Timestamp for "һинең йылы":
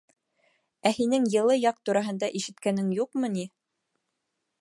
0.99-1.57